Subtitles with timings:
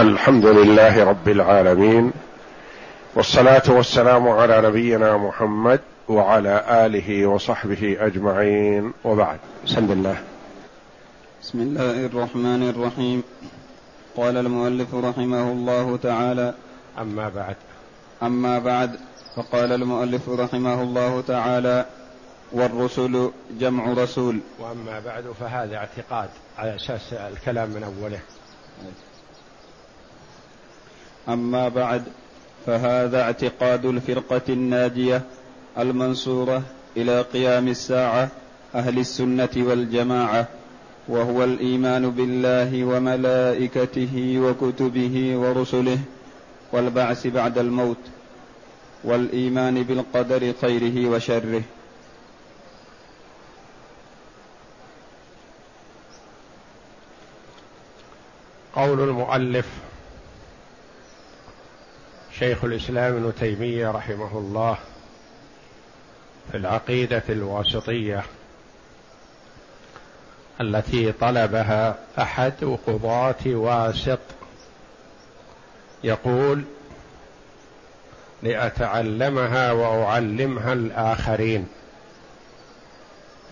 [0.00, 2.12] الحمد لله رب العالمين
[3.14, 9.38] والصلاة والسلام على نبينا محمد وعلى آله وصحبه أجمعين وبعد.
[9.64, 10.16] بسم الله.
[11.42, 13.22] بسم الله الرحمن الرحيم.
[14.16, 16.54] قال المؤلف رحمه الله تعالى
[16.98, 17.56] أما بعد.
[18.22, 18.90] أما بعد
[19.36, 21.86] فقال المؤلف رحمه الله تعالى
[22.52, 23.30] والرسل
[23.60, 24.40] جمع رسول.
[24.58, 26.28] وأما بعد فهذا اعتقاد
[26.58, 28.20] على أساس الكلام من أوله.
[31.32, 32.02] أما بعد
[32.66, 35.22] فهذا اعتقاد الفرقة الناجية
[35.78, 36.62] المنصورة
[36.96, 38.28] إلى قيام الساعة
[38.74, 40.48] أهل السنة والجماعة
[41.08, 45.98] وهو الإيمان بالله وملائكته وكتبه ورسله
[46.72, 47.96] والبعث بعد الموت
[49.04, 51.62] والإيمان بالقدر خيره وشره.
[58.74, 59.66] قول المؤلف
[62.40, 64.78] شيخ الإسلام ابن تيمية رحمه الله
[66.50, 68.22] في العقيدة الواسطية
[70.60, 74.18] التي طلبها أحد قضاة واسط.
[76.04, 76.62] يقول
[78.42, 81.68] لأتعلمها وأعلمها الآخرين.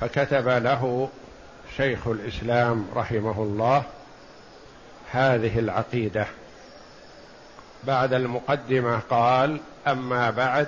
[0.00, 1.09] فكتب له
[1.77, 3.83] شيخ الإسلام رحمه الله
[5.12, 6.27] هذه العقيدة.
[7.84, 10.67] بعد المقدمة قال أما بعد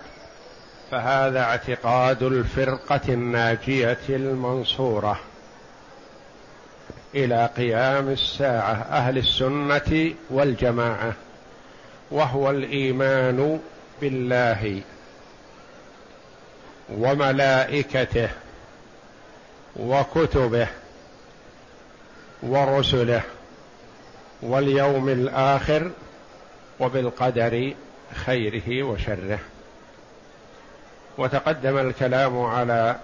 [0.91, 5.21] فهذا اعتقاد الفرقة الناجية المنصورة.
[7.15, 11.13] إلى قيام الساعة أهل السنة والجماعة
[12.11, 13.61] وهو الإيمان
[14.01, 14.81] بالله
[16.91, 18.29] وملائكته
[19.77, 20.67] وكتبه
[22.43, 23.23] ورسله
[24.43, 25.91] واليوم الآخر
[26.81, 27.75] وبالقدر
[28.15, 29.39] خيره وشره.
[31.19, 32.97] وتقدم الكلام على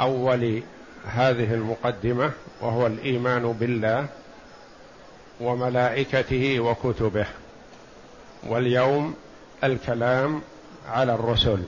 [0.00, 0.62] أول
[1.04, 4.06] هذه المقدمة وهو الإيمان بالله
[5.40, 7.26] وملائكته وكتبه
[8.42, 9.16] واليوم
[9.64, 10.42] الكلام
[10.88, 11.62] على الرسل.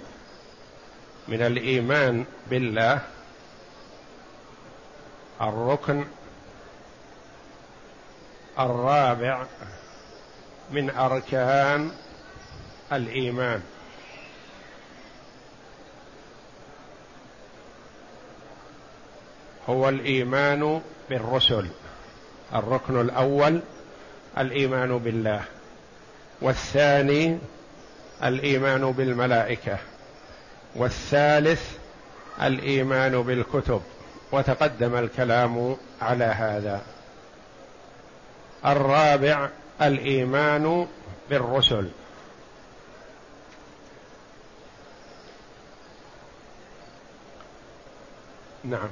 [1.28, 3.00] من الإيمان بالله
[5.40, 6.04] الركن
[8.58, 9.44] الرابع
[10.70, 11.90] من أركان
[12.92, 13.62] الإيمان.
[19.68, 20.80] هو الإيمان
[21.10, 21.66] بالرسل.
[22.54, 23.60] الركن الأول
[24.38, 25.44] الإيمان بالله.
[26.40, 27.38] والثاني
[28.24, 29.78] الإيمان بالملائكة.
[30.76, 31.62] والثالث
[32.42, 33.82] الإيمان بالكتب.
[34.32, 36.82] وتقدم الكلام على هذا.
[38.66, 39.48] الرابع
[39.82, 40.86] الإيمان
[41.30, 41.88] بالرسل.
[48.64, 48.88] نعم.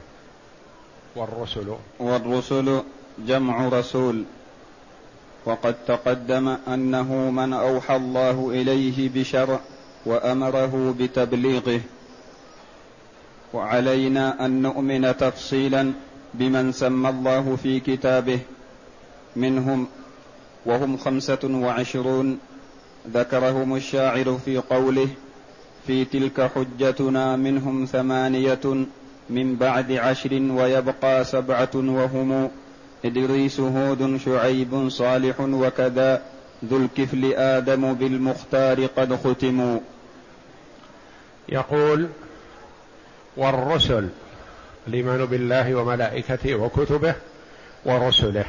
[1.16, 1.76] والرسل.
[1.98, 2.82] والرسل
[3.18, 4.24] جمع رسول.
[5.44, 9.60] وقد تقدم أنه من أوحى الله إليه بشرع
[10.06, 11.80] وأمره بتبليغه.
[13.54, 15.92] وعلينا أن نؤمن تفصيلا
[16.34, 18.38] بمن سمى الله في كتابه.
[19.36, 19.88] منهم
[20.66, 22.38] وهم خمسة وعشرون
[23.14, 25.08] ذكرهم الشاعر في قوله
[25.86, 28.86] في تلك حجتنا منهم ثمانية
[29.30, 32.50] من بعد عشر ويبقى سبعة وهم
[33.04, 36.22] إدريس هود شعيب صالح وكذا
[36.64, 39.80] ذو الكفل آدم بالمختار قد ختموا.
[41.48, 42.08] يقول
[43.36, 44.08] والرسل
[44.88, 47.14] الإيمان بالله وملائكته وكتبه
[47.84, 48.44] ورسله.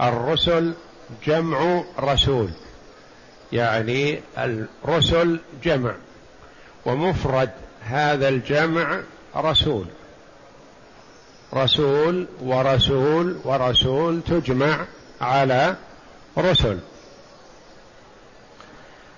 [0.00, 0.74] الرسل
[1.26, 2.50] جمع رسول.
[3.52, 5.94] يعني الرسل جمع.
[6.86, 7.50] ومفرد
[7.82, 9.00] هذا الجمع
[9.36, 9.86] رسول.
[11.54, 14.86] رسول ورسول ورسول تجمع
[15.20, 15.76] على
[16.38, 16.78] رسل.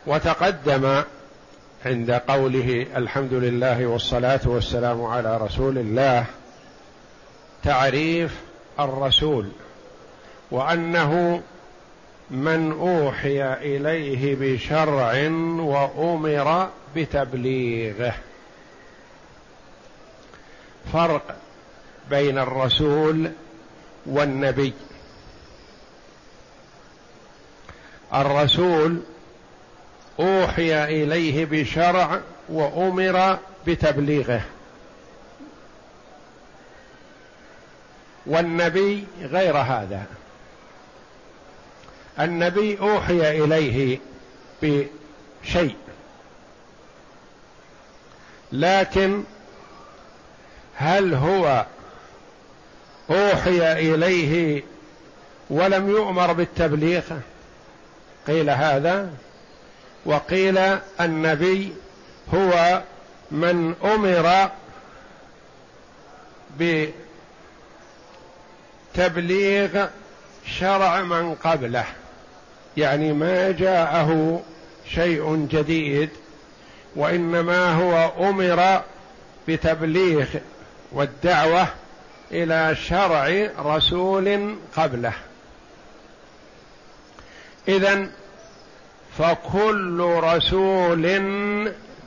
[0.06, 1.02] وتقدم
[1.86, 6.26] عند قوله الحمد لله والصلاة والسلام على رسول الله
[7.62, 8.34] تعريف
[8.80, 9.48] الرسول.
[10.50, 11.42] وأنه
[12.30, 15.28] من أوحي إليه بشرع
[15.60, 18.14] وأمر بتبليغه.
[20.92, 21.36] فرق
[22.10, 23.30] بين الرسول
[24.06, 24.72] والنبي.
[28.14, 29.00] الرسول
[30.20, 34.42] أوحي إليه بشرع وأمر بتبليغه.
[38.26, 40.04] والنبي غير هذا.
[42.18, 43.98] النبي أوحي إليه
[44.62, 45.76] بشيء.
[48.52, 49.24] لكن
[50.74, 51.66] هل هو
[53.10, 54.62] أوحي إليه
[55.50, 57.02] ولم يؤمر بالتبليغ؟
[58.26, 59.10] قيل هذا.
[60.06, 60.58] وقيل
[61.00, 61.72] النبي
[62.34, 62.82] هو
[63.30, 64.50] من أمر
[68.94, 69.86] بتبليغ
[70.46, 71.86] شرع من قبله.
[72.76, 74.42] يعني ما جاءه
[74.94, 76.10] شيء جديد
[76.96, 78.82] وإنما هو أمر
[79.48, 80.26] بتبليغ
[80.92, 81.68] والدعوة
[82.32, 85.12] إلى شرع رسول قبله.
[87.68, 88.10] اذا
[89.18, 91.22] فكل رسول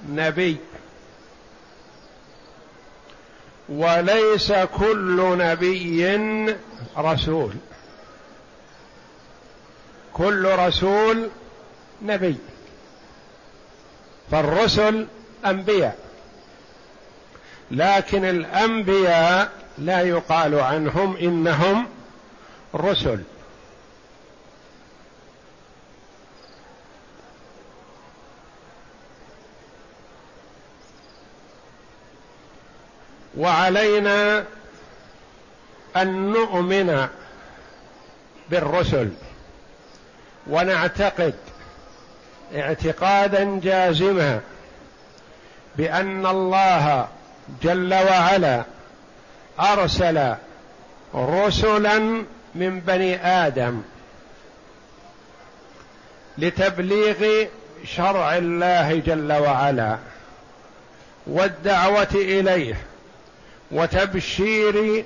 [0.09, 0.57] نبي
[3.69, 6.55] وليس كل نبي
[6.97, 7.53] رسول.
[10.13, 11.29] كل رسول
[12.01, 12.35] نبي
[14.31, 15.07] فالرسل
[15.45, 15.97] أنبياء
[17.71, 21.87] لكن الأنبياء لا يقال عنهم إنهم
[22.75, 23.23] رسل.
[33.37, 34.45] وعلينا
[35.97, 37.07] أن نؤمن
[38.49, 39.09] بالرسل.
[40.47, 41.33] ونعتقد
[42.55, 44.39] اعتقادا جازما
[45.77, 47.07] بأن الله
[47.63, 48.63] جل وعلا
[49.59, 50.33] أرسل
[51.15, 52.23] رسلا
[52.55, 53.81] من بني آدم
[56.37, 57.45] لتبليغ
[57.85, 59.97] شرع الله جل وعلا
[61.27, 62.75] والدعوة إليه
[63.71, 65.05] وتبشير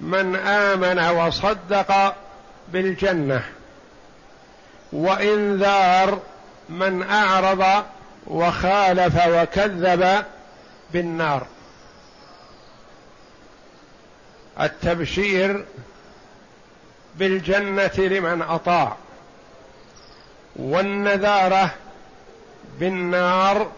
[0.00, 2.14] من آمن وصدق
[2.68, 3.42] بالجنة.
[4.92, 6.20] وإنذار
[6.68, 7.84] من أعرض
[8.26, 10.24] وخالف وكذب
[10.92, 11.46] بالنار.
[14.60, 15.64] التبشير
[17.16, 18.96] بالجنة لمن أطاع
[20.56, 21.70] والنذاره
[22.80, 23.70] بالنار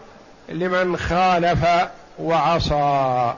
[0.49, 1.65] لمن خالف
[2.19, 3.33] وعصى.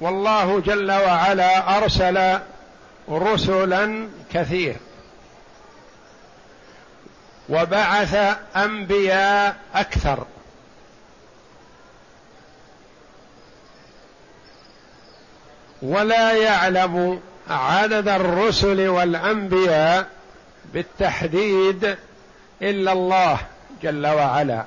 [0.00, 2.38] والله جل وعلا أرسل
[3.10, 4.76] رسلا كثير.
[7.48, 10.26] وبعث أنبياء أكثر.
[15.82, 17.20] ولا يعلم
[17.50, 20.08] عدد الرسل والأنبياء
[20.74, 21.96] بالتحديد
[22.62, 23.38] إلا الله
[23.82, 24.64] جل وعلا.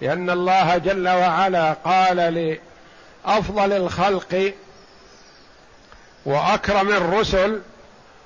[0.00, 2.32] لأن الله جل وعلا قال
[3.26, 4.52] لافضل الخلق
[6.24, 7.60] وأكرم الرسل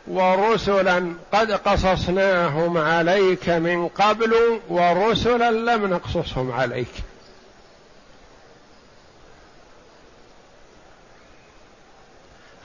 [0.07, 6.93] ورسلا قد قصصناهم عليك من قبل ورسلا لم نقصصهم عليك.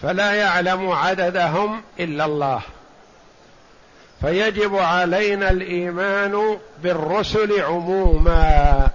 [0.01, 2.61] فلا يعلم عددهم إلا الله.
[4.21, 8.87] فيجب علينا الإيمان بالرسل عموما.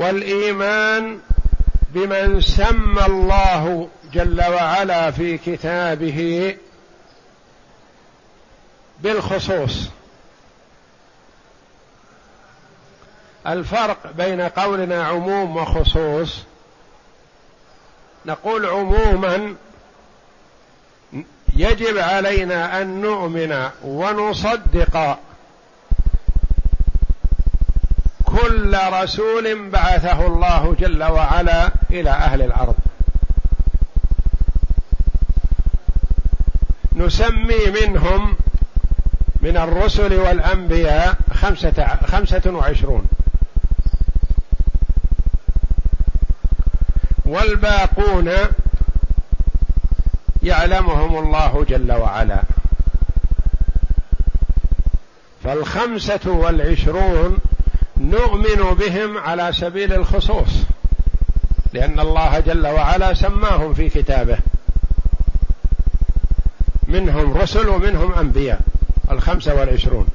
[0.00, 1.20] والإيمان
[1.90, 6.56] بمن سمى الله جل وعلا في كتابه
[9.00, 9.88] بالخصوص.
[13.46, 16.38] الفرق بين قولنا عموم وخصوص.
[18.26, 19.54] نقول عموما
[21.56, 25.18] يجب علينا أن نؤمن ونصدق
[28.30, 32.74] كل رسول بعثه الله جل وعلا إلى أهل الأرض.
[36.96, 38.36] نسمي منهم
[39.42, 43.08] من الرسل والأنبياء خمسة خمسة وعشرون.
[47.26, 48.30] والباقون
[50.42, 52.42] يعلمهم الله جل وعلا.
[55.44, 57.38] فالخمسة والعشرون
[58.00, 60.50] نؤمن بهم على سبيل الخصوص
[61.72, 64.38] لأن الله جل وعلا سماهم في كتابه.
[66.88, 68.60] منهم رسل ومنهم أنبياء
[69.10, 70.06] الخمسه والعشرون.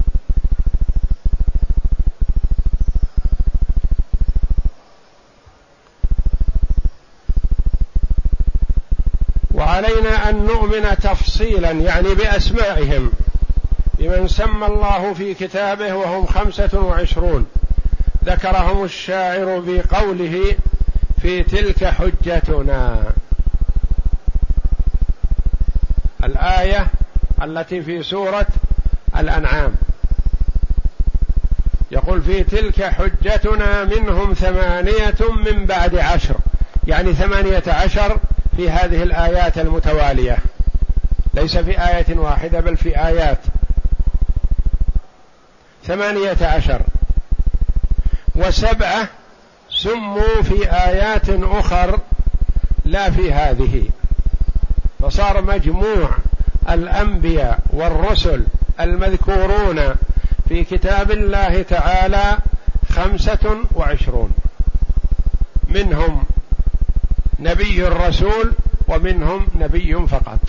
[9.53, 13.11] وعلينا أن نؤمن تفصيلا يعني بأسمائهم
[13.99, 17.45] بمن سمى الله في كتابه وهم خمسة وعشرون.
[18.25, 20.55] ذكرهم الشاعر بقوله
[21.21, 23.03] في تلك حجتنا.
[26.23, 26.87] الآية
[27.41, 28.47] التي في سورة
[29.17, 29.75] الأنعام.
[31.91, 35.15] يقول في تلك حجتنا منهم ثمانية
[35.45, 36.35] من بعد عشر.
[36.87, 38.19] يعني ثمانية عشر
[38.57, 40.37] في هذه الآيات المتوالية.
[41.33, 43.39] ليس في آية واحدة بل في آيات.
[45.83, 46.81] ثمانية عشر.
[48.35, 49.09] وسبعة
[49.69, 51.99] سموا في آيات أخر
[52.85, 53.83] لا في هذه.
[54.99, 56.09] فصار مجموع
[56.69, 58.45] الأنبياء والرسل
[58.79, 59.95] المذكورون
[60.49, 62.37] في كتاب الله تعالى
[62.89, 64.33] خمسة وعشرون.
[65.69, 66.23] منهم
[67.39, 68.53] نبي الرسول
[68.87, 70.39] ومنهم نبي فقط.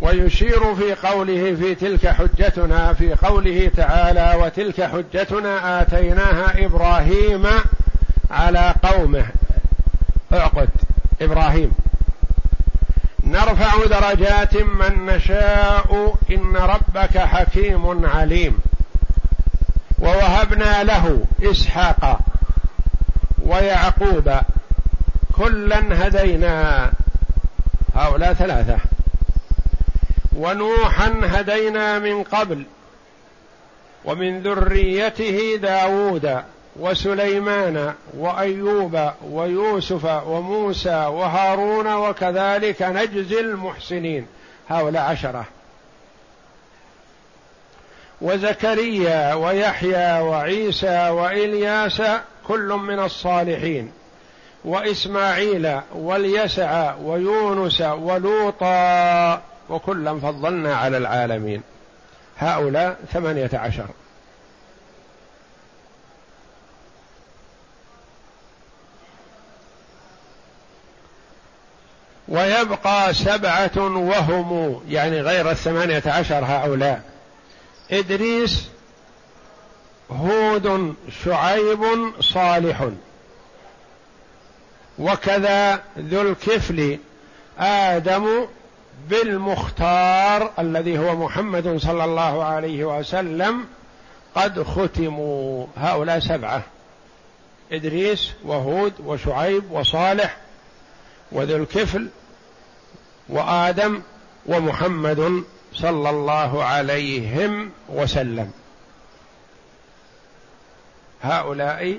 [0.00, 7.46] ويشير في قوله في تلك حجتنا في قوله تعالى وتلك حجتنا آتيناها إبراهيم
[8.30, 9.26] على قومه.
[10.32, 10.68] أعقد.
[11.22, 11.74] إبراهيم.
[13.24, 18.58] نرفع درجات من نشاء إن ربك حكيم عليم.
[19.98, 22.18] ووهبنا له إسحاق
[23.42, 24.32] ويعقوب.
[25.32, 26.90] كلا هدينا.
[27.94, 28.78] هؤلاء ثلاثة.
[30.36, 32.64] ونوحا هدينا من قبل
[34.04, 36.42] ومن ذريته داود
[36.76, 44.26] وسليمان وأيوب ويوسف وموسى وهارون وكذلك نجزي المحسنين.
[44.68, 45.44] هؤلاء عشرة.
[48.20, 52.02] وزكريا ويحيى وعيسى وإلياس
[52.48, 53.92] كل من الصالحين.
[54.64, 61.62] وإسماعيل واليسع ويونس ولوطا وكلا فضلنا على العالمين.
[62.38, 63.86] هؤلاء ثمانية عشر.
[72.28, 77.02] ويبقى سبعة وهم يعني غير الثمانية عشر هؤلاء.
[77.90, 78.68] إدريس
[80.10, 81.84] هود شعيب
[82.20, 82.88] صالح.
[84.98, 86.98] وكذا ذو الكفل
[87.58, 88.46] آدم
[89.08, 93.64] بالمختار الذي هو محمد صلى الله عليه وسلم
[94.34, 96.62] قد ختموا هؤلاء سبعة.
[97.72, 100.36] إدريس وهود وشعيب وصالح
[101.32, 102.08] وذو الكفل
[103.28, 104.02] وآدم
[104.46, 108.50] ومحمد صلى الله عليهم وسلم.
[111.22, 111.98] هؤلاء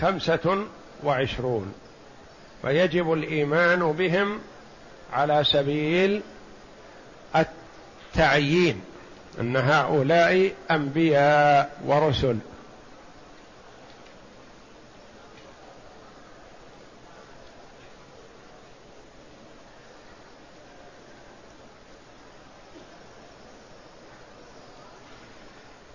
[0.00, 0.64] خمسة
[1.04, 1.74] وعشرون.
[2.62, 4.40] فيجب الإيمان بهم
[5.12, 6.22] على سبيل
[7.36, 8.84] التعيين
[9.40, 12.38] أن هؤلاء أنبياء ورسل.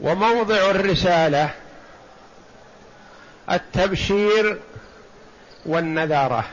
[0.02, 1.50] وموضع الرسالة
[3.52, 4.60] التبشير
[5.66, 6.46] والنذارة.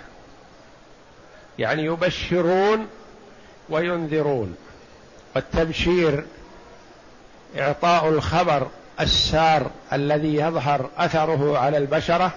[1.59, 2.89] يعني يبشرون
[3.69, 4.57] وينذرون.
[5.37, 6.25] والتبشير
[7.59, 8.69] إعطاء الخبر
[9.01, 12.35] السار الذي يظهر أثره على البشرة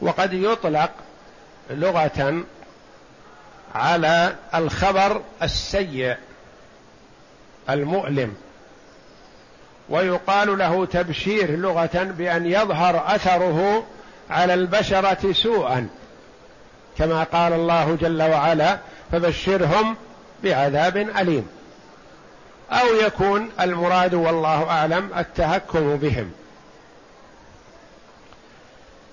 [0.00, 0.90] وقد يطلق
[1.70, 2.44] لغة
[3.74, 6.16] على الخبر السيء
[7.70, 8.34] المؤلم.
[9.88, 13.86] ويقال له تبشير لغة بأن يظهر أثره
[14.30, 15.88] على البشرة سوءا.
[16.98, 18.78] كما قال الله جل وعلا
[19.12, 19.96] فبشرهم
[20.44, 21.46] بعذاب أليم.
[22.70, 26.32] أو يكون المراد والله أعلم التهكم بهم.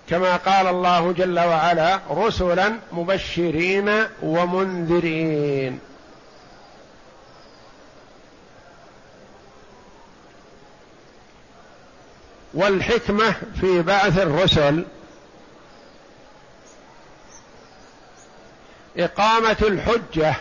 [0.10, 5.80] كما قال الله جل وعلا رسلا مبشرين ومنذرين.
[12.54, 14.86] والحكمة في بعث الرسل
[18.98, 20.36] إقامة الحجة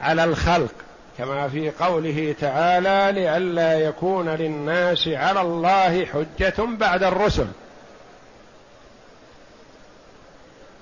[0.00, 0.74] على الخلق
[1.18, 7.46] كما في قوله تعالى لئلا يكون للناس على الله حجة بعد الرسل.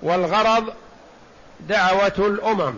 [0.02, 0.72] والغرض
[1.60, 2.74] دعوة الأمم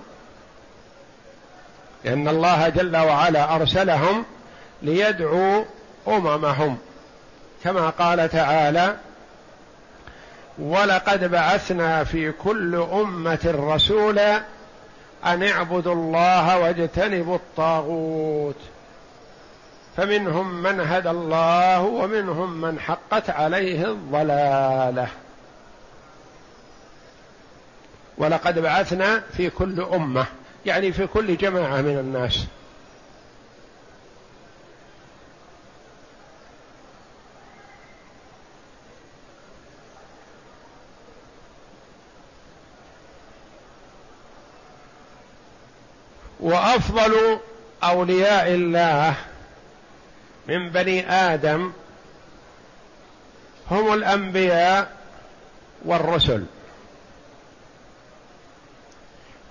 [2.05, 4.25] لأن الله جل وعلا أرسلهم
[4.83, 5.65] ليدعوا
[6.09, 6.79] أممهم
[7.65, 8.97] كما قال تعالى
[10.59, 14.43] ولقد بعثنا في كل أمة رسولا
[15.25, 18.57] أن اعبدوا الله واجتنبوا الطاغوت.
[19.97, 25.09] فمنهم من هدى الله ومنهم من حقت عليه الضلالة.
[28.19, 30.27] ولقد بعثنا في كل أمة
[30.67, 32.47] يعني في كل جماعة من الناس.
[46.73, 47.39] وافضل
[47.85, 49.15] أولياء الله
[50.49, 51.73] من بني آدم
[53.71, 54.97] هم الأنبياء
[55.85, 56.45] والرسل.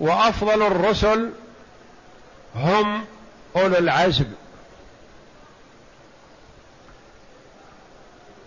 [0.00, 1.30] وأفضل الرسل
[2.54, 3.04] هم
[3.56, 4.26] أولو العزم.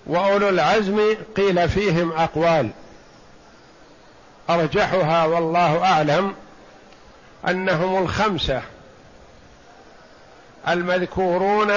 [0.08, 2.70] وأولو العزم قيل فيهم أقوال.
[4.50, 6.36] أرجحها والله أعلم.
[7.49, 8.61] أنهم الخمسة
[10.67, 11.71] المذكورون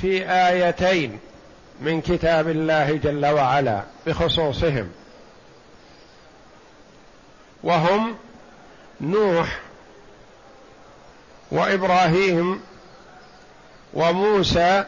[0.00, 1.18] في آيتين
[1.80, 4.92] من كتاب الله جل وعلا بخصوصهم.
[7.62, 8.16] وهم
[9.00, 9.60] نوح
[11.50, 12.60] وإبراهيم
[13.94, 14.84] وموسى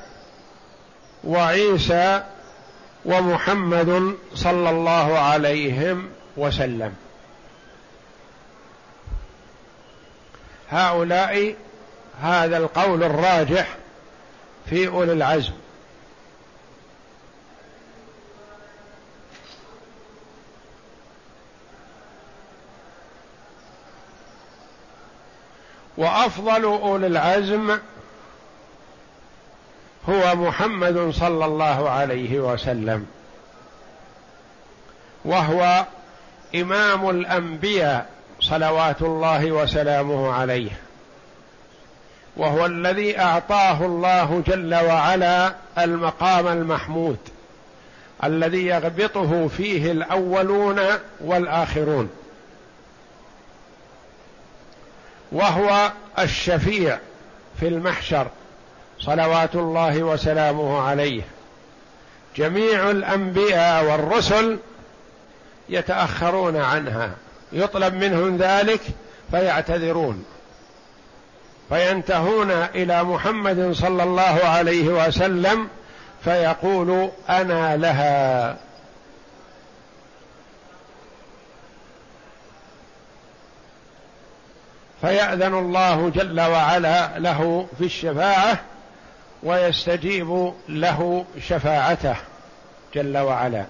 [1.25, 2.25] وعيسى
[3.04, 6.94] ومحمد صلى الله عليهم وسلم.
[10.70, 11.54] هؤلاء
[12.23, 13.76] هذا القول الراجح
[14.70, 15.52] في أولي العزم.
[25.96, 27.78] وأفضل أولي العزم
[30.08, 33.06] هو محمد صلى الله عليه وسلم
[35.25, 35.87] وهو
[36.54, 40.71] إمام الأنبياء صلوات الله وسلامه عليه.
[42.37, 47.19] وهو الذي أعطاه الله جل وعلا المقام المحمود
[48.25, 50.81] الذي يغبطه فيه الأولون
[51.20, 52.11] والآخرون.
[55.33, 56.99] وهو الشفيع
[57.61, 58.27] في المحشر
[59.01, 61.22] صلوات الله وسلامه عليه.
[62.37, 64.59] جميع الأنبياء والرسل
[65.68, 67.11] يتأخرون عنها.
[67.52, 68.80] يطلب منهم ذلك
[69.30, 70.24] فيعتذرون.
[71.68, 75.68] فينتهون إلى محمد صلى الله عليه وسلم
[76.24, 78.56] فيقول أنا لها.
[85.00, 88.61] فيأذن الله جل وعلا له في الشفاعة
[89.42, 92.16] ويستجيب له شفاعته
[92.94, 93.64] جل وعلا.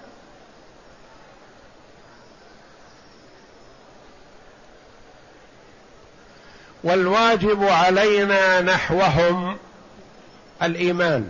[6.87, 9.57] والواجب علينا نحوهم
[10.63, 11.27] الإيمان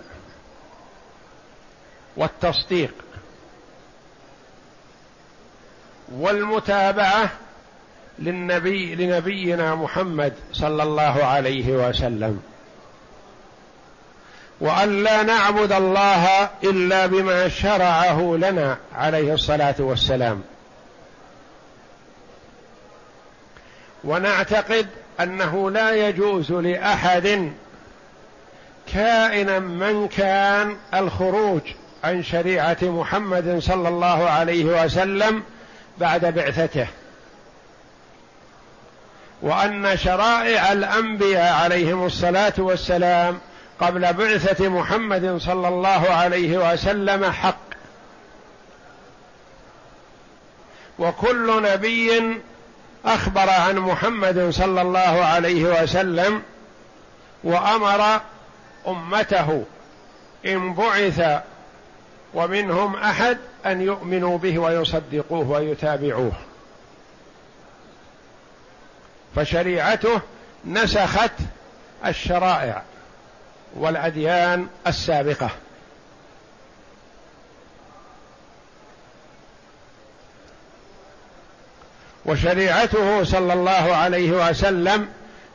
[2.18, 2.94] والتصديق
[6.12, 7.30] والمتابعة
[8.20, 12.42] للنبي لنبينا محمد صلى الله عليه وسلم
[14.60, 20.44] وأن لا نعبد الله إلا بما شرعه لنا عليه الصلاة والسلام.
[24.04, 24.88] ونعتقد
[25.20, 27.54] أنه لا يجوز لأحد
[28.94, 31.62] كائنا من كان الخروج
[32.04, 35.44] عن شريعة محمد صلى الله عليه وسلم
[35.98, 36.88] بعد بعثته.
[39.42, 43.40] وأن شرائع الأنبياء عليهم الصلاة والسلام
[43.80, 47.68] قبل بعثة محمد صلى الله عليه وسلم حق.
[51.00, 52.42] وكل نبي
[53.08, 56.42] أخبر عن محمد صلى الله عليه وسلم
[57.44, 58.22] وأمر
[58.88, 59.64] أمته
[60.46, 61.42] إن بعث
[62.34, 66.32] ومنهم أحد أن يؤمنوا به ويصدقوه ويتابعوه.
[69.36, 70.22] فشريعته
[70.66, 71.32] نسخت
[72.06, 72.82] الشرائع
[73.76, 75.50] والأديان السابقة.
[82.28, 85.08] وشريعته صلى الله عليه وسلم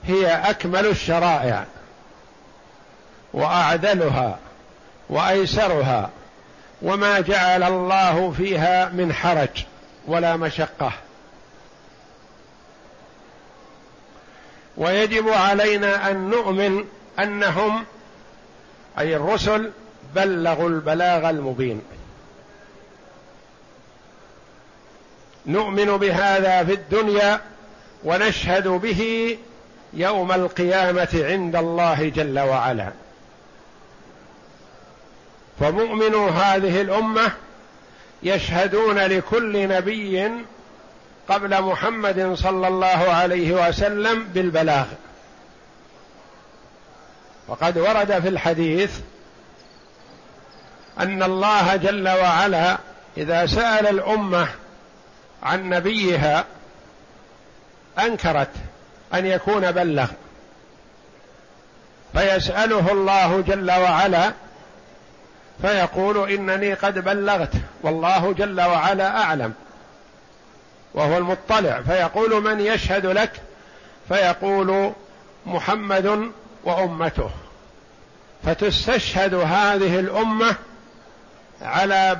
[0.04, 1.64] هي أكمل الشرائع
[3.32, 4.38] وأعدلها
[5.10, 6.10] وأيسرها
[6.82, 9.64] وما جعل الله فيها من حرج
[10.06, 10.92] ولا مشقة.
[14.76, 16.84] ويجب علينا أن نؤمن
[17.18, 17.84] أنهم
[18.98, 19.70] أي الرسل
[20.14, 21.82] بلغوا البلاغ المبين.
[25.46, 27.40] نؤمن بهذا في الدنيا
[28.04, 29.38] ونشهد به
[29.92, 32.92] يوم القيامة عند الله جل وعلا.
[35.60, 37.32] فمؤمنو هذه الأمة
[38.22, 40.30] يشهدون لكل نبي
[41.28, 44.86] قبل محمد صلى الله عليه وسلم بالبلاغ.
[47.48, 48.98] وقد ورد في الحديث
[51.00, 52.78] أن الله جل وعلا
[53.16, 54.48] إذا سأل الأمة
[55.42, 56.44] عن نبيها
[57.98, 58.50] أنكرت
[59.14, 60.08] أن يكون بلغ.
[62.12, 64.32] فيسأله الله جل وعلا
[65.62, 67.52] فيقول إنني قد بلغت
[67.82, 69.54] والله جل وعلا أعلم
[70.94, 71.82] وهو المطلع.
[71.82, 73.32] فيقول من يشهد لك؟
[74.08, 74.92] فيقول
[75.46, 76.30] محمد
[76.64, 77.30] وأمته.
[78.44, 80.54] فتستشهد هذه الأمة
[81.62, 82.18] على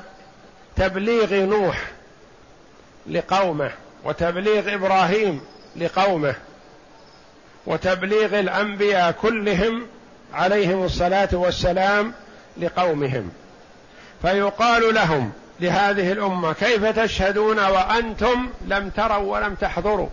[0.77, 1.91] تبليغ نوح.
[3.07, 3.71] لقومه
[4.05, 5.41] وتبليغ إبراهيم
[5.77, 6.35] لقومه
[7.67, 9.87] وتبليغ الأنبياء كلهم
[10.35, 12.13] عليهم الصلاة والسلام
[12.57, 13.31] لقومهم.
[14.23, 20.09] فيقال لهم لهذه الأمة كيف تشهدون وأنتم لم تروا ولم تحضروا؟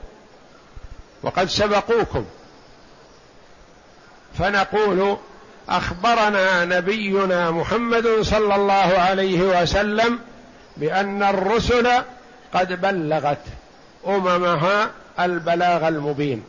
[1.24, 2.26] وقد سبقوكم.
[4.40, 5.18] فنقول
[5.70, 10.20] أخبرنا نبينا محمد صلى الله عليه وسلم
[10.78, 11.90] بأن الرسل
[12.54, 13.46] قد بلغت
[14.08, 16.44] أممها البلاغ المبين.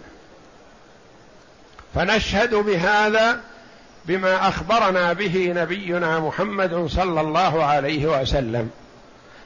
[1.95, 3.41] فنشهد بهذا
[4.05, 8.71] بما أخبرنا به نبينا محمد صلى الله عليه وسلم.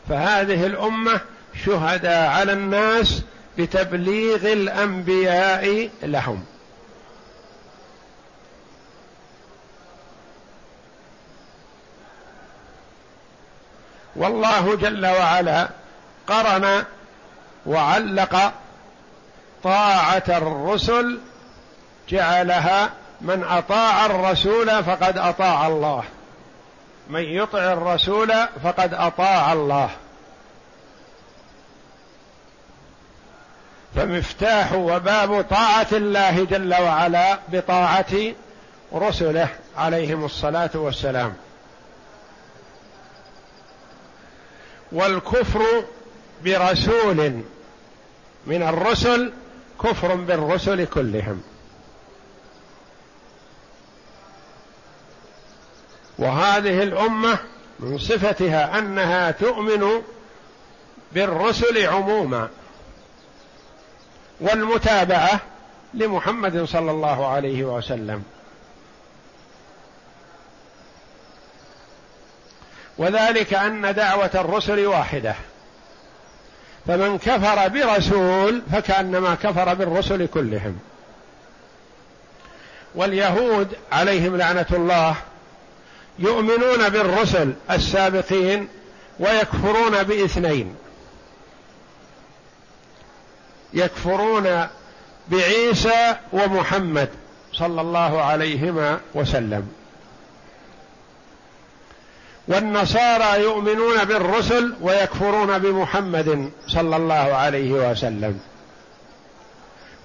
[0.09, 1.21] فهذه الأمة
[1.64, 3.23] شهداء على الناس
[3.59, 6.45] بتبليغ الأنبياء لهم.
[14.17, 15.69] والله جل وعلا
[16.27, 16.85] قرن
[17.67, 18.53] وعلق
[19.63, 21.19] طاعة الرسل
[22.09, 26.05] جعلها من أطاع الرسول فقد أطاع الله.
[27.11, 28.33] من يطع الرسول
[28.65, 29.91] فقد أطاع الله.
[33.97, 38.15] فمفتاح وباب طاعة الله جل وعلا بطاعة
[38.95, 41.35] رسله عليهم الصلاة والسلام.
[44.93, 45.85] والكفر
[46.44, 47.42] برسول
[48.46, 49.33] من الرسل
[49.83, 51.42] كفر بالرسل كلهم.
[56.18, 57.38] وهذه الأمة
[57.80, 60.02] من صفتها أنها تؤمن
[61.12, 62.48] بالرسل عموما
[64.40, 65.40] والمتابعة
[65.94, 68.22] لمحمد صلى الله عليه وسلم.
[72.98, 75.35] وذلك أن دعوة الرسل واحدة.
[76.87, 80.79] فمن كفر برسول فكأنما كفر بالرسل كلهم.
[82.94, 85.14] واليهود عليهم لعنة الله
[86.18, 88.68] يؤمنون بالرسل السابقين
[89.20, 90.75] ويكفرون بإثنين.
[93.75, 94.66] يكفرون
[95.29, 97.09] بعيسى ومحمد
[97.53, 99.84] صلى الله عليهما وسلم.
[102.48, 108.40] والنصارى يؤمنون بالرسل ويكفرون بمحمد صلى الله عليه وسلم.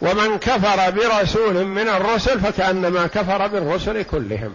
[0.01, 4.53] ومن كفر برسول من الرسل فكأنما كفر بالرسل كلهم.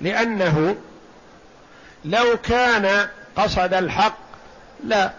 [0.00, 0.76] لأنه
[2.04, 4.18] لو كان قصد الحق
[4.84, 5.10] لا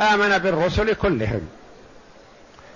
[0.00, 1.48] آمن بالرسل كلهم.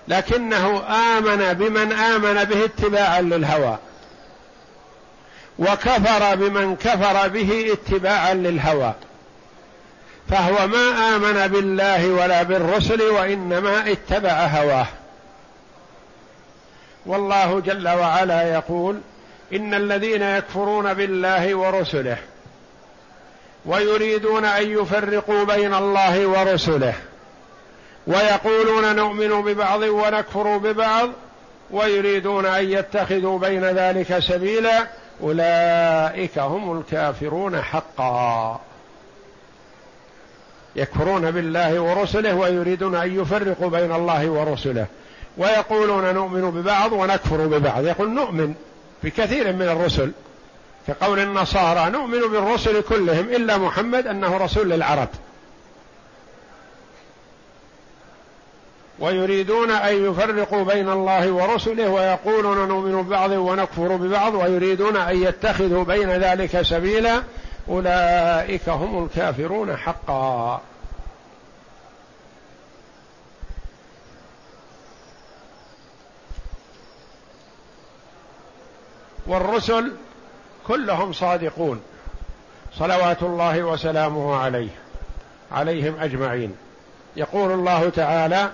[0.07, 0.83] لكنه
[1.17, 3.77] آمن بمن آمن به اتباعا للهوى.
[5.59, 8.93] وكفر بمن كفر به اتباعا للهوى.
[10.29, 14.87] فهو ما آمن بالله ولا بالرسل وإنما اتبع هواه.
[17.05, 19.01] والله جل وعلا يقول
[19.53, 22.17] إن الذين يكفرون بالله ورسله
[23.65, 26.93] ويريدون أن يفرقوا بين الله ورسله
[28.07, 31.09] ويقولون نؤمن ببعض ونكفر ببعض
[31.71, 34.87] ويريدون أن يتخذوا بين ذلك سبيلا
[35.23, 38.59] أولئك هم الكافرون حقا.
[40.75, 44.85] يكفرون بالله ورسله ويريدون أن يفرقوا بين الله ورسله.
[45.37, 47.85] ويقولون نؤمن ببعض ونكفر ببعض.
[47.85, 48.53] يقول نؤمن
[49.03, 50.11] بكثير من الرسل.
[50.87, 55.09] كقول النصارى نؤمن بالرسل كلهم إلا محمد أنه رسول للعرب.
[58.99, 66.09] ويريدون أن يفرقوا بين الله ورسله ويقولون نؤمن ببعض ونكفر ببعض ويريدون أن يتخذوا بين
[66.09, 67.23] ذلك سبيلا
[67.69, 70.61] أولئك هم الكافرون حقا.
[79.27, 79.91] والرسل
[80.67, 81.81] كلهم صادقون.
[82.79, 84.69] صلوات الله وسلامه عليه
[85.51, 86.55] عليهم أجمعين.
[87.15, 88.49] يقول الله تعالى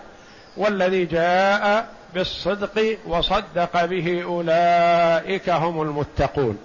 [0.57, 6.57] والذي جاء بالصدق وصدق به أولئك هم المتقون.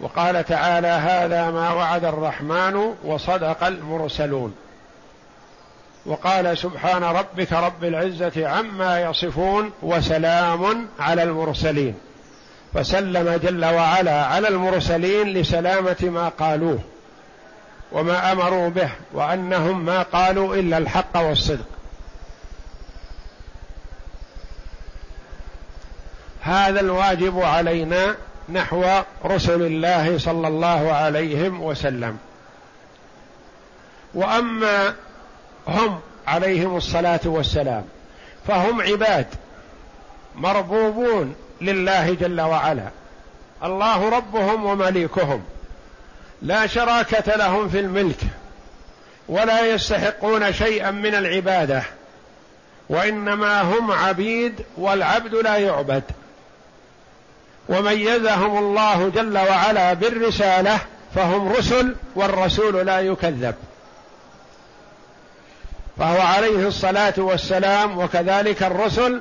[0.00, 4.54] وقال تعالى هذا ما وعد الرحمن وصدق المرسلون.
[6.06, 11.94] وقال سبحان ربك رب العزة عما يصفون وسلام على المرسلين.
[12.74, 16.78] فسلم جل وعلا على المرسلين لسلامة ما قالوه.
[17.92, 21.64] وما أمروا به وأنهم ما قالوا إلا الحق والصدق.
[26.40, 28.16] هذا الواجب علينا
[28.48, 28.84] نحو
[29.24, 32.18] رسل الله صلى الله عليهم وسلم.
[34.14, 34.94] وأما
[35.68, 37.84] هم عليهم الصلاة والسلام
[38.46, 39.26] فهم عباد
[40.36, 42.88] مربوبون لله جل وعلا.
[43.64, 45.42] الله ربهم ومليكهم.
[46.42, 48.20] لا شراكة لهم في الملك
[49.28, 51.82] ولا يستحقون شيئا من العبادة
[52.88, 56.02] وإنما هم عبيد والعبد لا يعبد.
[57.68, 60.78] وميزهم الله جل وعلا بالرسالة
[61.14, 63.54] فهم رسل والرسول لا يكذب.
[65.98, 69.20] فهو عليه الصلاة والسلام وكذلك الرسل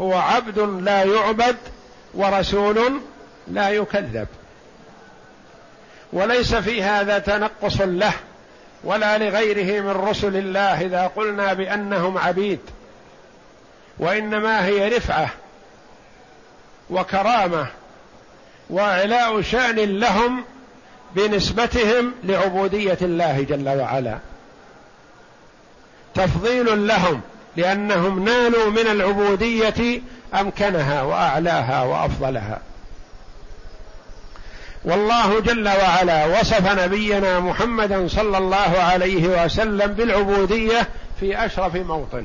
[0.00, 1.56] هو عبد لا يعبد
[2.14, 3.00] ورسول
[3.48, 4.26] لا يكذب.
[6.14, 8.12] وليس في هذا تنقص له
[8.84, 12.60] ولا لغيره من رسل الله إذا قلنا بأنهم عبيد.
[13.98, 15.28] وإنما هي رفعة
[16.90, 17.66] وكرامة
[18.70, 20.44] واعلاء شأن لهم
[21.16, 24.18] بنسبتهم لعبودية الله جل وعلا.
[26.14, 27.20] تفضيل لهم
[27.56, 30.00] لأنهم نالوا من العبودية
[30.34, 32.60] أمكنها وأعلاها وأفضلها.
[34.84, 40.88] والله جل وعلا وصف نبينا محمدا صلى الله عليه وسلم بالعبودية
[41.20, 42.24] في أشرف موطن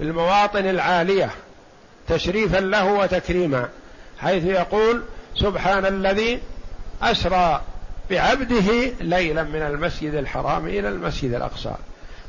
[0.00, 1.30] المواطن العالية
[2.08, 3.68] تشريفا له وتكريما
[4.18, 5.02] حيث يقول
[5.34, 6.40] سبحان الذي
[7.02, 7.62] أسرى
[8.10, 11.74] بعبده ليلا من المسجد الحرام إلى المسجد الأقصى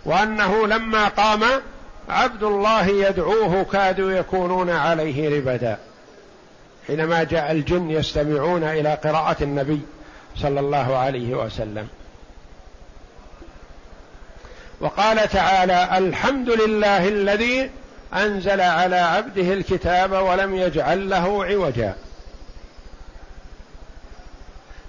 [0.06, 1.44] وأنه لما قام
[2.10, 5.78] عبد الله يدعوه كادوا يكونون عليه ربدا.
[6.88, 9.82] حينما جاء الجن يستمعون إلى قراءة النبي
[10.38, 11.88] صلى الله عليه وسلم.
[14.80, 17.70] وقال تعالى الحمد لله الذي
[18.14, 21.96] أنزل على عبده الكتاب ولم يجعل له عوجا.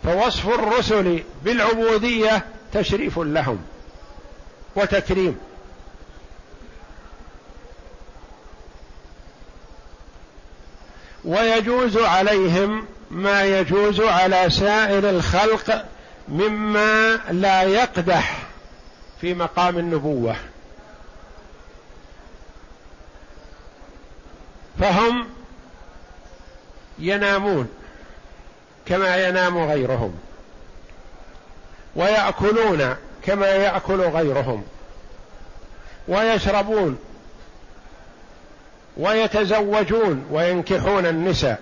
[0.05, 3.59] فوصف الرسل بالعبودية تشريف لهم
[4.77, 5.39] وتكريم.
[11.25, 15.85] ويجوز عليهم ما يجوز على سائر الخلق
[16.29, 18.43] مما لا يقدح
[19.21, 20.37] في مقام النبوة.
[24.81, 25.29] فهم
[26.99, 27.69] ينامون
[28.87, 30.15] كما ينام غيرهم
[31.97, 34.65] ويأكلون كما يأكل غيرهم
[36.09, 36.99] ويشربون
[38.99, 41.61] ويتزوجون وينكحون النساء.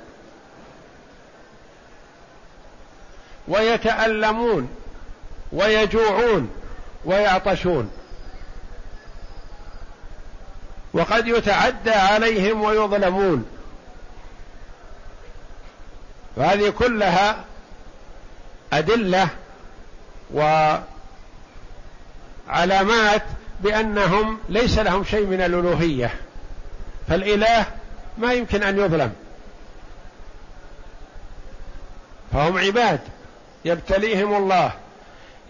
[3.48, 4.68] ويتألمون
[5.52, 6.50] ويجوعون
[7.04, 7.90] ويعطشون.
[10.92, 13.46] وقد يتعدى عليهم ويظلمون.
[16.36, 17.44] وهذه كلها
[18.72, 19.28] أدلة
[22.48, 23.22] وعلامات
[23.60, 26.25] بأنهم ليس لهم شيء من الألوهية.
[27.08, 27.66] فالإله
[28.18, 29.12] ما يمكن أن يظلم.
[32.32, 33.00] فهم عباد.
[33.64, 34.72] يبتليهم الله.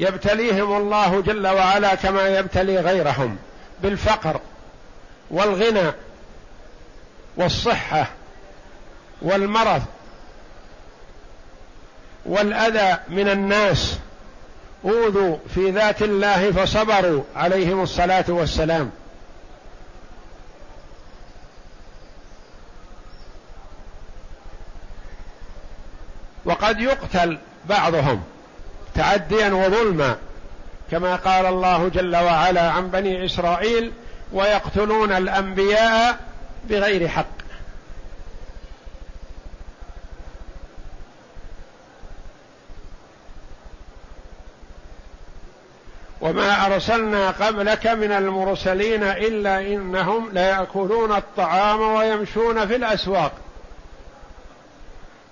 [0.00, 3.36] يبتليهم الله جل وعلا كما يبتلي غيرهم.
[3.82, 4.40] بالفقر
[5.30, 5.92] والغنى
[7.36, 8.06] والصحة
[9.22, 9.82] والمرض
[12.26, 13.98] والأذى من الناس.
[14.84, 17.22] أوذوا في ذات الله فصبروا.
[17.36, 18.90] عليهم الصلاة والسلام.
[26.46, 28.22] وقد يقتل بعضهم
[28.94, 30.16] تعديا وظلما
[30.90, 33.92] كما قال الله جل وعلا عن بني إسرائيل
[34.32, 36.18] ويقتلون الأنبياء
[36.68, 37.26] بغير حق.
[46.20, 53.32] وما أرسلنا قبلك من المرسلين إلا إنهم لياكلون الطعام ويمشون في الأسواق.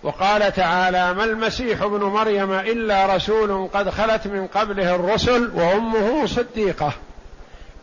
[0.04, 6.92] وقال تعالى ما المسيح ابن مريم إلا رسول قد خلت من قبله الرسل وأمه صديقة.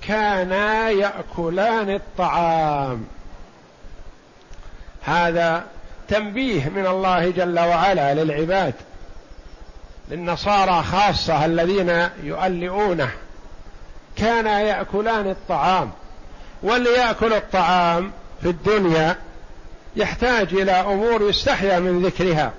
[0.07, 3.05] كانا يأكلان الطعام.
[5.03, 5.63] هذا
[6.07, 8.73] تنبيه من الله جل وعلا للعباد
[10.09, 13.09] للنصارى خاصة الذين يؤلئونه.
[14.15, 15.91] كانا يأكلان الطعام.
[16.63, 19.15] واللي يأكل الطعام في الدنيا
[19.95, 22.53] يحتاج إلى أمور يستحيا من ذكرها.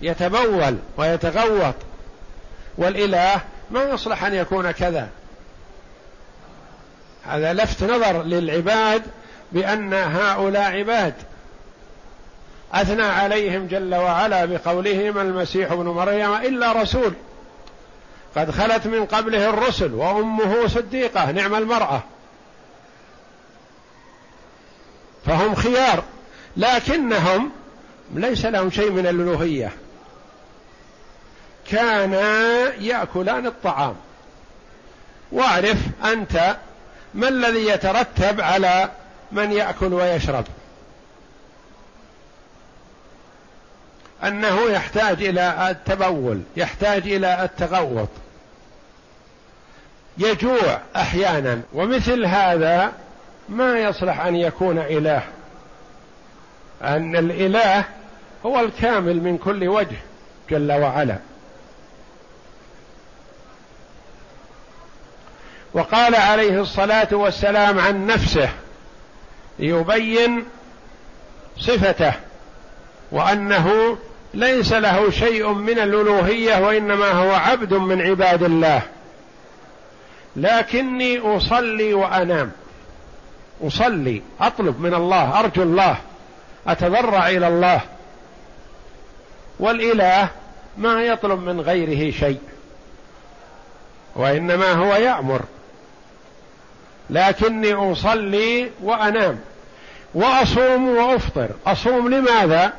[0.00, 1.74] يتبول ويتغوط.
[2.78, 3.40] والإله
[3.70, 5.08] ما يصلح أن يكون كذا.
[7.26, 9.02] هذا لفت نظر للعباد
[9.52, 11.14] بأن هؤلاء عباد.
[12.72, 17.12] أثنى عليهم جل وعلا بقوله ما المسيح ابن مريم إلا رسول.
[18.36, 22.02] قد خلت من قبله الرسل وأمه صديقة نعم المرأة.
[25.26, 26.04] فهم خيار
[26.56, 27.50] لكنهم
[28.14, 29.72] ليس لهم شيء من الألوهية.
[31.70, 33.96] كانا يأكلان الطعام.
[35.32, 36.56] واعرف أنت
[37.14, 38.90] ما الذي يترتب على
[39.32, 40.44] من يأكل ويشرب.
[44.24, 48.08] أنه يحتاج إلى التبول يحتاج إلى التغوط.
[50.18, 52.92] يجوع أحيانا ومثل هذا
[53.48, 55.22] ما يصلح أن يكون إله.
[56.82, 57.84] أن الإله
[58.46, 59.96] هو الكامل من كل وجه
[60.50, 61.18] جل وعلا.
[65.74, 68.48] وقال عليه الصلاة والسلام عن نفسه
[69.58, 70.44] ليبين
[71.58, 72.12] صفته
[73.12, 73.98] وأنه
[74.34, 78.82] ليس له شيء من الألوهية وإنما هو عبد من عباد الله.
[80.36, 82.52] لكني أصلي وأنام.
[83.62, 85.96] أصلي أطلب من الله أرجو الله
[86.66, 87.80] أتضرع إلى الله.
[89.58, 90.28] والإله
[90.78, 92.40] ما يطلب من غيره شيء
[94.16, 95.40] وإنما هو يأمر.
[97.10, 99.40] لكني أصلي وأنام
[100.14, 101.48] وأصوم وأفطر.
[101.66, 102.72] أصوم لماذا؟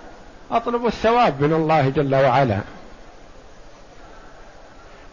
[0.51, 2.59] أطلب الثواب من الله جل وعلا.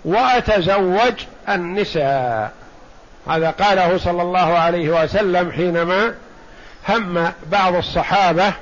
[0.05, 1.14] وأتزوج
[1.48, 2.62] النساء.
[3.29, 6.15] هذا قاله صلى الله عليه وسلم حينما
[6.89, 8.53] هم بعض الصحابة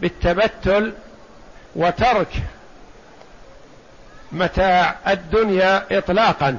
[0.00, 0.92] بالتبتل
[1.76, 2.28] وترك
[4.32, 6.58] متاع الدنيا اطلاقا.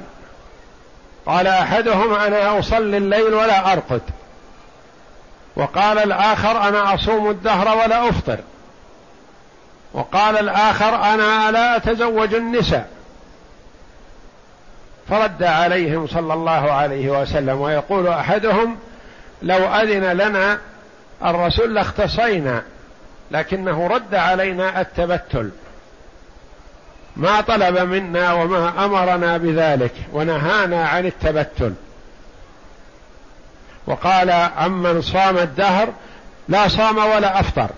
[1.26, 4.02] قال أحدهم أنا أصلي الليل ولا أرقد.
[5.56, 8.38] وقال الآخر أنا أصوم الدهر ولا أفطر.
[9.94, 12.95] وقال الآخر أنا لا أتزوج النساء.
[15.08, 18.76] فرد عليهم صلى الله عليه وسلم ويقول أحدهم
[19.42, 20.58] لو أذن لنا
[21.24, 22.62] الرسول لاختصينا
[23.30, 25.50] لكنه رد علينا التبتل.
[27.16, 31.74] ما طلب منا وما أمرنا بذلك ونهانا عن التبتل.
[33.86, 35.88] وقال عمن صام الدهر
[36.48, 37.68] لا صام ولا أفطر.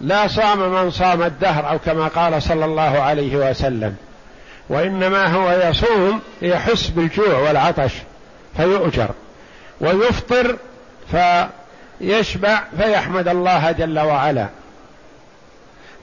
[0.00, 3.96] لا صام من صام الدهر أو كما قال صلى الله عليه وسلم.
[4.68, 7.92] وإنما هو يصوم يحس بالجوع والعطش
[8.56, 9.10] فيؤجر
[9.80, 10.56] ويفطر
[11.10, 14.48] فيشبع فيحمد الله جل وعلا.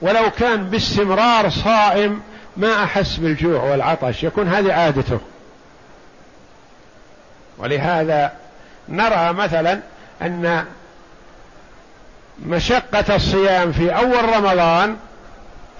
[0.02, 2.22] ولو كان باستمرار صائم
[2.56, 5.20] ما أحس بالجوع والعطش يكون هذه عادته.
[7.58, 8.32] ولهذا
[8.88, 9.80] نرى مثلا
[10.22, 10.64] أن
[12.46, 14.96] مشقة الصيام في أول رمضان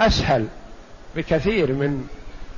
[0.00, 0.46] أسهل
[1.16, 2.06] بكثير من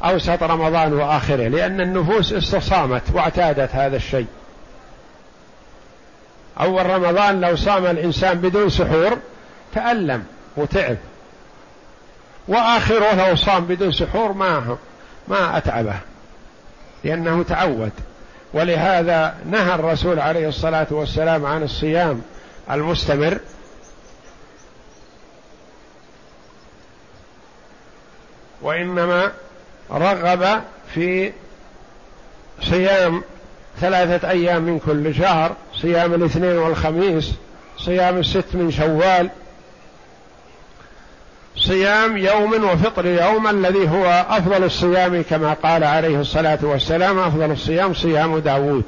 [0.05, 4.27] أوسط رمضان وآخره لأن النفوس استصامت واعتادت هذا الشيء.
[6.61, 9.19] أول رمضان لو صام الإنسان بدون سحور
[9.75, 10.25] تألم
[10.57, 10.97] وتعب.
[12.49, 14.77] وآخره لو صام بدون سحور ما
[15.29, 15.95] ما أتعبه
[17.05, 17.93] لأنه تعود.
[18.53, 22.23] ولهذا نهى الرسول عليه الصلاة والسلام عن الصيام
[22.71, 23.39] المستمر.
[28.63, 29.33] وإنما
[29.91, 30.63] رغب
[30.95, 31.33] في
[32.63, 33.23] صيام
[33.81, 37.33] ثلاثة أيام من كل شهر صيام الاثنين والخميس
[37.79, 39.31] صيام الست من شوال
[41.57, 47.95] صيام يوم وفطر يوم الذي هو أفضل الصيام كما قال عليه الصلاة والسلام أفضل الصيام
[47.95, 48.85] صيام داود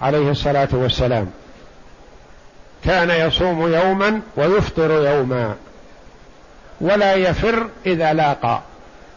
[0.00, 1.30] عليه الصلاة والسلام.
[2.84, 5.54] كان يصوم يوما ويفطر يوما
[6.80, 8.60] ولا يفر إذا لاقى.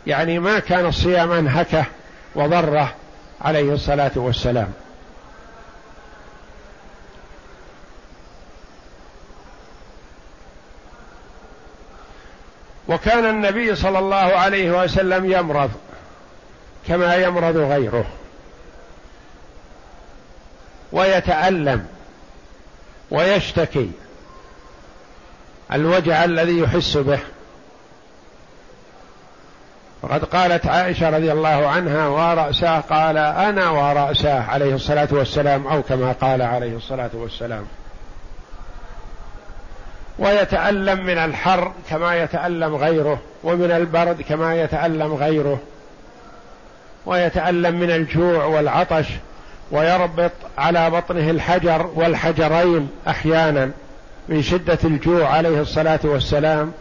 [0.08, 1.86] يعني ما كان الصيام أنهكه
[2.36, 2.96] وضره
[3.42, 4.74] عليه الصلاة والسلام.
[12.88, 15.72] وكان النبي صلى الله عليه وسلم يمرض
[16.88, 18.06] كما يمرض غيره.
[20.92, 21.88] ويتألم
[23.12, 23.92] ويشتكي.
[25.74, 27.20] الوجع الذي يحس به.
[30.02, 36.12] وقد قالت عائشة رضي الله عنها ورأساه قال أنا ورأساه عليه الصلاة والسلام أو كما
[36.12, 37.66] قال عليه الصلاة والسلام.
[40.20, 45.60] ويتألم من الحر كما يتألم غيره ومن البرد كما يتألم غيره.
[47.06, 49.06] ويتألم من الجوع والعطش
[49.72, 53.72] ويربط على بطنه الحجر والحجرين أحيانا
[54.30, 56.72] من شدة الجوع عليه الصلاة والسلام.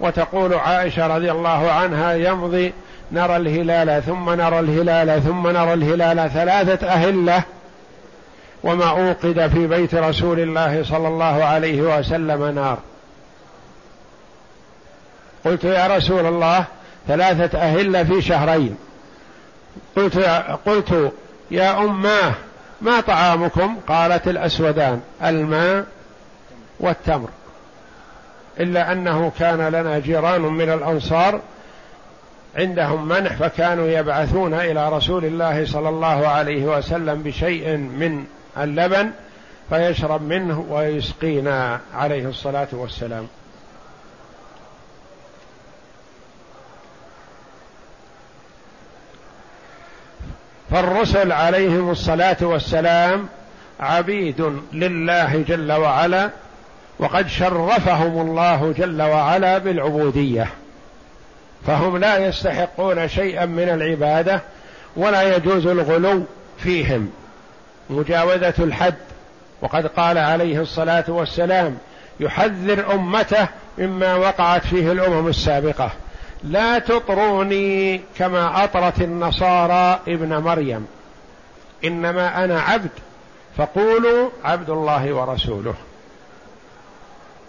[0.00, 2.72] وتقول عائشة رضي الله عنها يمضي
[3.12, 7.42] نرى الهلال ثم نرى الهلال ثم نرى الهلال ثلاثة أهلة
[8.64, 12.78] وما أوقد في بيت رسول الله صلى الله عليه وسلم نار.
[15.44, 16.64] قلت يا رسول الله
[17.08, 18.76] ثلاثة أهلة في شهرين.
[19.96, 21.12] قلت يا, قلت
[21.50, 22.32] يا أماه
[22.80, 25.86] ما طعامكم؟ قالت الأسودان الماء
[26.80, 27.28] والتمر.
[28.60, 31.40] إلا أنه كان لنا جيران من الأنصار
[32.56, 38.24] عندهم منح فكانوا يبعثون إلى رسول الله صلى الله عليه وسلم بشيء من
[38.58, 39.10] اللبن
[39.70, 43.26] فيشرب منه ويسقينا عليه الصلاة والسلام.
[50.70, 53.28] فالرسل عليهم الصلاة والسلام
[53.80, 56.30] عبيد لله جل وعلا
[56.98, 60.46] وقد شرفهم الله جل وعلا بالعبودية.
[61.66, 64.40] فهم لا يستحقون شيئا من العبادة
[64.96, 66.22] ولا يجوز الغلو
[66.58, 67.10] فيهم.
[67.90, 68.94] مجاوزة الحد
[69.62, 71.78] وقد قال عليه الصلاة والسلام
[72.20, 75.90] يحذر أمته مما وقعت فيه الأمم السابقة.
[76.44, 80.86] لا تطروني كما أطرت النصارى ابن مريم.
[81.84, 82.90] إنما أنا عبد
[83.56, 85.74] فقولوا عبد الله ورسوله.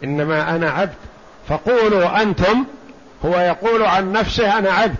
[0.03, 0.93] إنما أنا عبد.
[1.49, 2.65] فقولوا أنتم
[3.25, 4.97] هو يقول عن نفسه أنا عبد.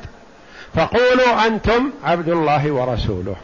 [0.75, 3.35] فقولوا أنتم عبد الله ورسوله.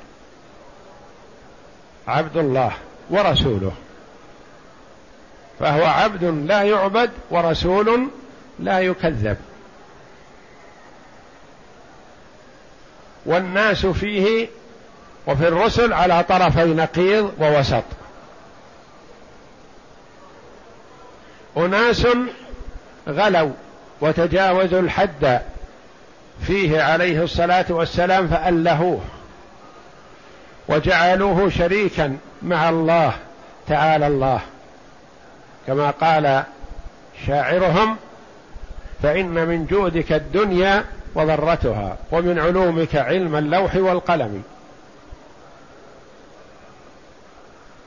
[2.07, 2.71] عبد الله
[3.09, 3.71] ورسوله.
[5.59, 8.07] فهو عبد لا يعبد ورسول
[8.59, 9.37] لا يكذب.
[13.25, 14.47] والناس فيه
[15.27, 17.83] وفي الرسل على طرفي نقيض ووسط.
[21.57, 22.07] أناس
[23.07, 23.51] غلوا
[24.01, 25.41] وتجاوزوا الحد
[26.47, 29.01] فيه عليه الصلاة والسلام فألهوه
[30.67, 33.13] وجعلوه شريكا مع الله
[33.67, 34.39] تعالى الله.
[35.67, 36.43] كما قال
[37.27, 37.97] شاعرهم
[39.03, 40.85] فإن من جودك الدنيا
[41.15, 44.43] وضرتها ومن علومك علم اللوح والقلم.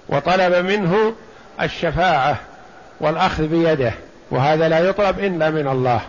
[0.08, 1.14] وطلب منه
[1.60, 2.40] الشفاعة
[3.00, 3.92] والأخذ بيده
[4.30, 6.00] وهذا لا يطلب إلا من الله.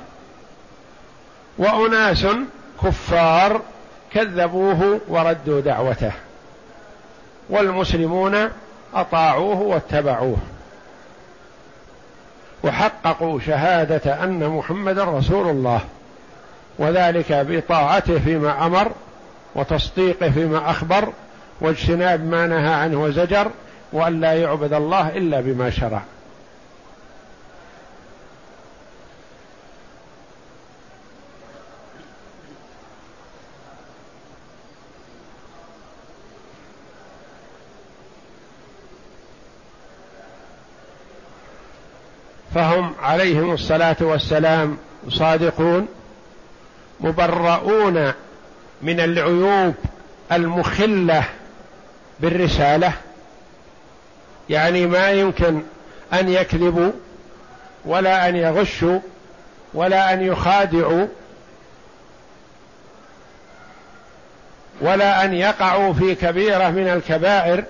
[1.57, 2.27] وأناس
[2.83, 3.61] كفار
[4.13, 6.11] كذبوه وردوا دعوته
[7.49, 8.49] والمسلمون
[8.93, 10.37] أطاعوه واتبعوه.
[12.63, 15.81] وحققوا شهادة أن محمد رسول الله
[16.79, 18.91] وذلك بطاعته فيما أمر
[19.55, 21.13] وتصديقه فيما أخبر
[21.61, 23.51] واجتناب ما نهى عنه وزجر
[23.93, 26.01] وأن لا يعبد الله إلا بما شرع.
[42.57, 44.77] فهم عليهم الصلاة والسلام
[45.09, 45.87] صادقون
[46.99, 48.13] مبرؤون
[48.81, 49.75] من العيوب
[50.31, 51.23] المخلة
[52.19, 52.93] بالرسالة.
[54.49, 55.61] يعني ما يمكن
[56.13, 56.91] أن يكذبوا
[57.85, 58.99] ولا أن يغشوا
[59.73, 61.07] ولا أن يخادعوا
[64.81, 67.63] ولا أن يقعوا في كبيرة من الكبائر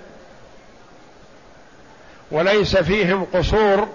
[2.32, 3.88] وليس فيهم قصور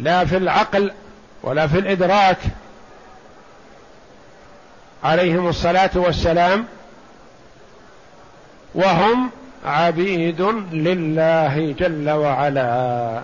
[0.00, 0.92] لا في العقل
[1.42, 2.38] ولا في الإدراك.
[5.04, 6.64] عليهم الصلاة والسلام.
[8.74, 9.30] وهم
[9.64, 10.40] عبيد
[10.72, 13.22] لله جل وعلا.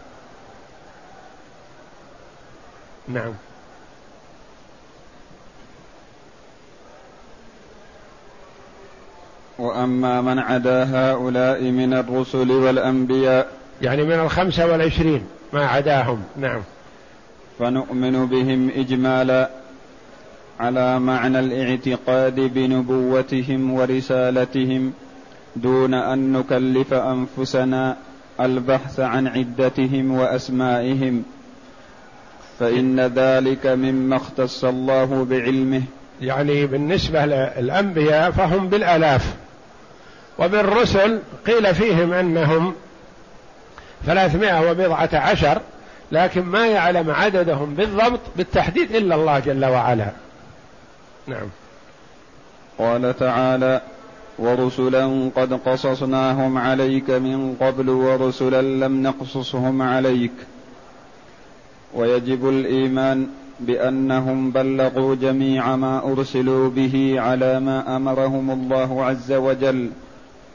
[3.09, 3.33] نعم.
[9.59, 13.51] وأما من عدا هؤلاء من الرسل والأنبياء
[13.83, 15.27] يعني من الخمسة والعشرين.
[15.53, 16.23] ما عداهم.
[16.37, 16.61] نعم.
[17.59, 19.51] فنؤمن بهم إجمالا
[20.61, 24.93] على معنى الاعتقاد بنبوتهم ورسالتهم
[25.57, 27.97] دون أن نكلف أنفسنا
[28.41, 31.23] البحث عن عدتهم وأسمائهم.
[32.61, 35.83] فإن ذلك مما اختص الله بعلمه.
[36.21, 39.35] يعني بالنسبة للأنبياء فهم بالآلاف.
[40.39, 42.75] وبالرسل قيل فيهم أنهم
[44.05, 45.61] ثلاثمائة وبضعة عشر
[46.13, 50.11] لكن ما يعلم عددهم بالضبط بالتحديد إلا الله جل وعلا.
[51.27, 51.49] نعم.
[52.79, 53.81] قال تعالى
[54.39, 60.33] ورسلا قد قصصناهم عليك من قبل ورسلا لم نقصصهم عليك.
[61.95, 63.27] ويجب الإيمان
[63.61, 69.91] بأنهم بلغوا جميع ما أرسلوا به على ما أمرهم الله عز وجل.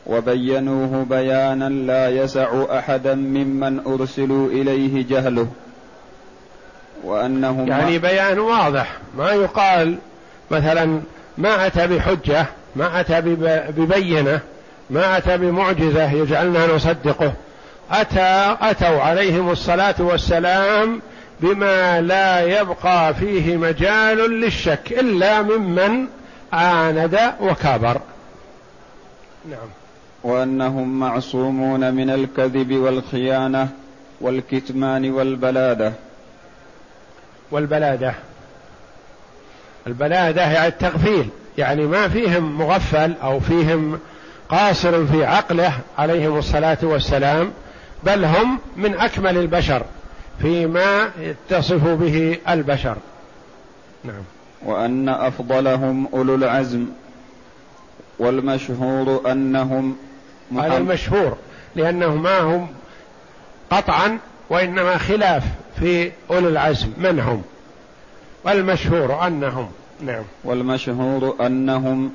[0.05, 5.47] وبينوه بيانا لا يسع أحدا ممن أرسلوا إليه جهله
[7.03, 8.97] وأنهم يعني بيان واضح.
[9.17, 9.97] ما يقال
[10.51, 11.01] مثلا
[11.37, 12.45] ما أتى بحجة
[12.75, 13.21] ما أتى
[13.71, 14.39] ببينة
[14.89, 17.33] ما أتى بمعجزة يجعلنا نصدقه.
[17.91, 21.01] أتى أتوا عليهم الصلاة والسلام
[21.39, 26.07] بما لا يبقى فيه مجال للشك إلا ممن
[26.53, 28.01] عاند وكابر.
[29.49, 29.80] نعم.
[30.23, 33.69] وأنهم معصومون من الكذب والخيانة
[34.21, 35.93] والكتمان والبلادة.
[37.51, 38.13] والبلادة.
[39.87, 41.29] البلادة يعني التغفيل.
[41.57, 43.99] يعني ما فيهم مغفل أو فيهم
[44.49, 47.51] قاصر في عقله عليهم الصلاة والسلام
[48.03, 49.83] بل هم من أكمل البشر
[50.41, 52.97] فيما يتصف به البشر.
[54.03, 54.23] نعم.
[54.65, 56.85] وأن أفضلهم أولو العزم
[58.19, 59.95] والمشهور أنهم
[60.59, 61.37] هذا المشهور
[61.75, 62.67] لأنه ما هم
[63.71, 64.17] قطعا
[64.49, 65.43] وإنما خلاف
[65.79, 66.87] في أولي العزم.
[66.97, 67.41] من هم؟
[68.45, 69.67] والمشهور أنهم.
[70.05, 70.23] نعم.
[70.43, 72.11] والمشهور أنهم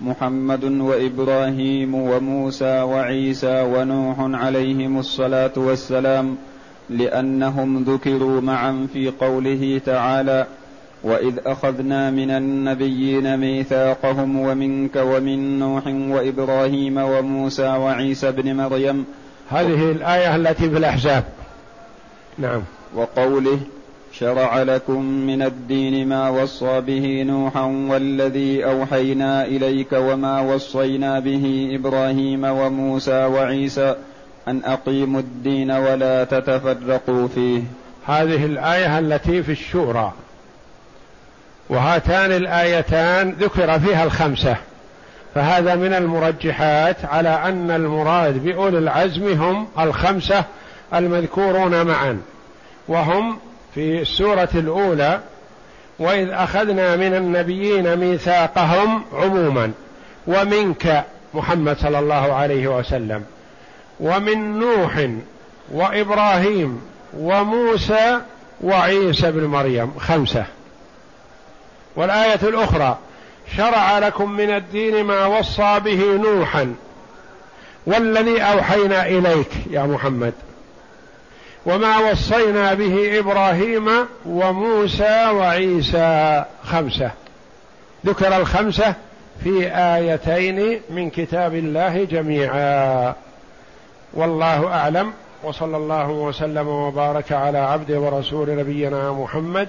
[0.00, 6.36] محمد وإبراهيم وموسى وعيسى ونوح عليهم الصلاة والسلام
[6.90, 10.46] لأنهم ذكروا معا في قوله تعالى
[11.02, 19.04] واذ اخذنا من النبيين ميثاقهم ومنك ومن نوح وابراهيم وموسى وعيسى ابن مريم
[19.50, 21.24] هذه الآية التي في الأحزاب.
[22.38, 22.62] نعم.
[22.94, 23.58] وقوله
[24.12, 32.44] شرع لكم من الدين ما وصى به نوحا والذي أوحينا إليك وما وصينا به إبراهيم
[32.44, 33.94] وموسى وعيسى
[34.48, 37.62] أن أقيموا الدين ولا تتفرقوا فيه.
[38.06, 40.12] هذه الآية التي في الشورى.
[41.68, 44.56] وهاتان الآيتان ذكر فيها الخمسة.
[45.34, 50.44] فهذا من المرجحات على أن المراد بأولي العزم هم الخمسة
[50.94, 52.20] المذكورون معا.
[52.88, 53.38] وهم
[53.74, 55.20] في السورة الأولى
[55.98, 59.72] وإذ أخذنا من النبيين ميثاقهم عموما
[60.26, 61.04] ومنك
[61.34, 63.24] محمد صلى الله عليه وسلم
[64.00, 65.08] ومن نوح
[65.72, 66.80] وإبراهيم
[67.18, 68.20] وموسى
[68.62, 69.90] وعيسى بن مريم.
[69.98, 70.44] خمسة.
[71.96, 72.98] والآية الأخرى
[73.56, 76.74] شرع لكم من الدين ما وصى به نوحا
[77.86, 80.34] والذي أوحينا إليك يا محمد
[81.66, 83.88] وما وصينا به إبراهيم
[84.26, 87.10] وموسى وعيسى خمسة.
[88.06, 88.94] ذكر الخمسة
[89.44, 93.14] في آيتين من كتاب الله جميعا.
[94.14, 99.68] والله أعلم وصلى الله وسلم وبارك على عبد ورسول نبينا محمد